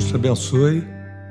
[0.00, 0.84] Deus te abençoe.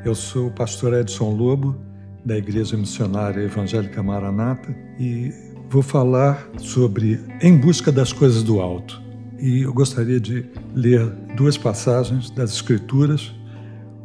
[0.06, 1.76] Eu sou o pastor Edson Lobo,
[2.24, 5.34] da Igreja Missionária Evangélica Maranata, e
[5.70, 9.02] vou falar sobre Em Busca das Coisas do Alto.
[9.40, 10.46] E eu gostaria de
[10.76, 11.03] ler
[11.35, 13.34] duas passagens das Escrituras.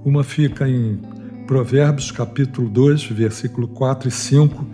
[0.02, 0.98] Uma fica em
[1.46, 4.66] Provérbios, capítulo 2, versículo 4 e 5,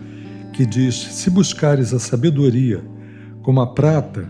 [0.52, 2.80] que diz: Se buscares a sabedoria
[3.42, 4.28] como a prata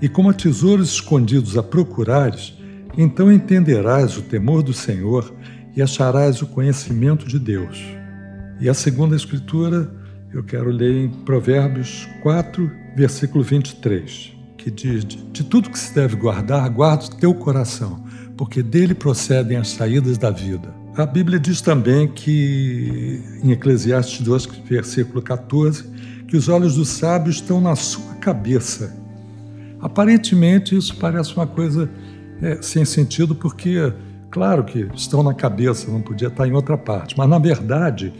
[0.00, 2.61] e como a tesouros escondidos a procurares,
[2.96, 5.34] então entenderás o temor do Senhor
[5.74, 7.82] e acharás o conhecimento de Deus.
[8.60, 9.90] E a segunda escritura
[10.32, 16.16] eu quero ler em Provérbios 4, versículo 23, que diz: De tudo que se deve
[16.16, 18.04] guardar, guarda o teu coração,
[18.36, 20.72] porque dele procedem as saídas da vida.
[20.94, 25.84] A Bíblia diz também que, em Eclesiastes 2, versículo 14,
[26.28, 28.94] que os olhos do sábio estão na sua cabeça.
[29.80, 31.90] Aparentemente, isso parece uma coisa
[32.42, 33.92] é, sem sentido, porque,
[34.30, 38.12] claro que estão na cabeça, não podia estar em outra parte, mas na verdade,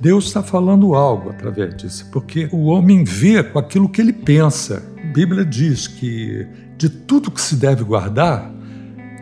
[0.00, 4.82] Deus está falando algo através disso, porque o homem vê com aquilo que ele pensa.
[5.02, 8.52] A Bíblia diz que de tudo que se deve guardar,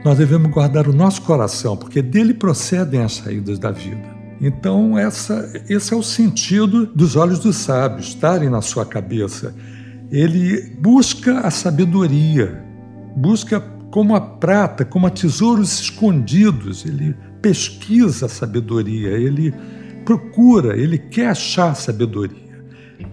[0.05, 4.17] nós devemos guardar o nosso coração, porque dele procedem as saídas da vida.
[4.41, 9.55] Então, essa, esse é o sentido dos olhos dos sábios, estarem na sua cabeça.
[10.11, 12.63] Ele busca a sabedoria,
[13.17, 13.59] busca
[13.91, 16.85] como a prata, como a tesouros escondidos.
[16.85, 19.55] Ele pesquisa a sabedoria, ele
[20.05, 22.47] procura, ele quer achar sabedoria.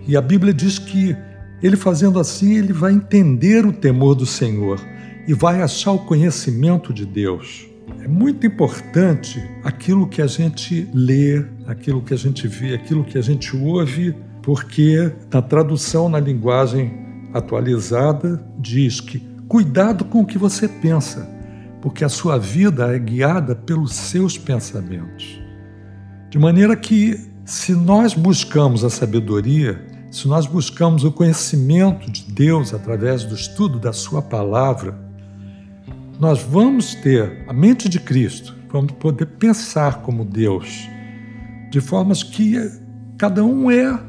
[0.08, 1.16] E a Bíblia diz que
[1.62, 4.80] ele fazendo assim, ele vai entender o temor do Senhor
[5.28, 7.66] e vai achar o conhecimento de Deus.
[8.02, 13.18] É muito importante aquilo que a gente lê, aquilo que a gente vê, aquilo que
[13.18, 16.92] a gente ouve, porque na tradução na linguagem
[17.34, 21.30] atualizada diz que Cuidado com o que você pensa,
[21.82, 25.40] porque a sua vida é guiada pelos seus pensamentos.
[26.30, 32.74] De maneira que, se nós buscamos a sabedoria, se nós buscamos o conhecimento de Deus
[32.74, 34.98] através do estudo da Sua palavra,
[36.20, 40.88] nós vamos ter a mente de Cristo, vamos poder pensar como Deus,
[41.70, 42.58] de formas que
[43.18, 44.00] cada um é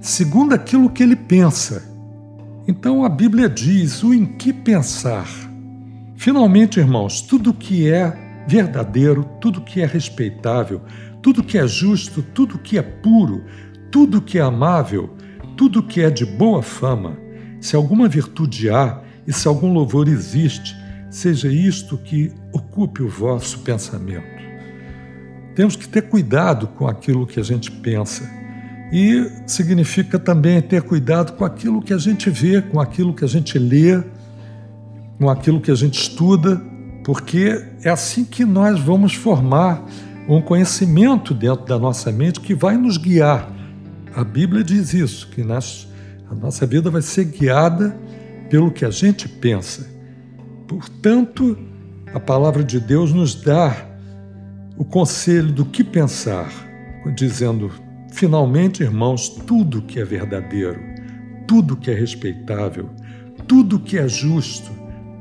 [0.00, 1.91] segundo aquilo que ele pensa
[2.72, 5.28] então a Bíblia diz o em que pensar.
[6.16, 10.80] Finalmente, irmãos, tudo que é verdadeiro, tudo que é respeitável,
[11.20, 13.44] tudo que é justo, tudo que é puro,
[13.90, 15.14] tudo que é amável,
[15.54, 17.14] tudo que é de boa fama,
[17.60, 20.74] se alguma virtude há e se algum louvor existe,
[21.10, 24.42] seja isto que ocupe o vosso pensamento.
[25.54, 28.41] Temos que ter cuidado com aquilo que a gente pensa
[28.92, 33.28] e significa também ter cuidado com aquilo que a gente vê, com aquilo que a
[33.28, 34.02] gente lê,
[35.18, 36.60] com aquilo que a gente estuda,
[37.02, 39.82] porque é assim que nós vamos formar
[40.28, 43.50] um conhecimento dentro da nossa mente que vai nos guiar.
[44.14, 47.96] A Bíblia diz isso, que a nossa vida vai ser guiada
[48.50, 49.90] pelo que a gente pensa.
[50.68, 51.58] Portanto,
[52.12, 53.74] a palavra de Deus nos dá
[54.76, 56.52] o conselho do que pensar,
[57.16, 57.72] dizendo:
[58.12, 60.78] Finalmente, irmãos, tudo que é verdadeiro,
[61.48, 62.90] tudo que é respeitável,
[63.48, 64.70] tudo que é justo,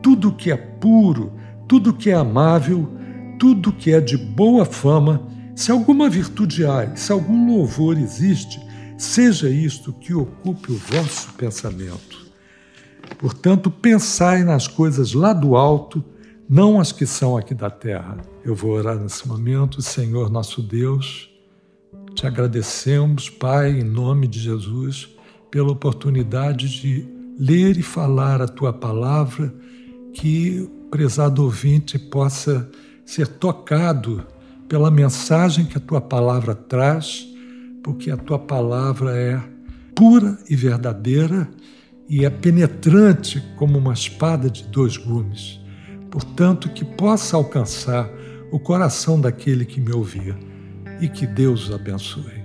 [0.02, 1.34] tudo que é puro,
[1.68, 2.92] tudo que é amável,
[3.40, 5.26] tudo que é de boa fama,
[5.56, 8.60] se alguma virtude há, se algum louvor existe,
[8.98, 12.30] seja isto que ocupe o vosso pensamento.
[13.18, 16.04] Portanto, pensai nas coisas lá do alto,
[16.48, 18.18] não as que são aqui da terra.
[18.44, 21.31] Eu vou orar nesse momento, Senhor nosso Deus.
[22.22, 25.10] Te agradecemos, Pai, em nome de Jesus,
[25.50, 27.04] pela oportunidade de
[27.36, 29.52] ler e falar a tua palavra,
[30.14, 32.70] que o prezado ouvinte possa
[33.04, 34.24] ser tocado
[34.70, 37.28] pela mensagem que a tua palavra traz,
[37.82, 39.42] porque a tua palavra é
[39.96, 41.50] pura e verdadeira
[42.08, 45.60] e é penetrante como uma espada de dois gumes.
[46.12, 48.08] Portanto, que possa alcançar
[48.52, 50.51] o coração daquele que me ouvia
[51.02, 52.41] e que Deus os abençoe.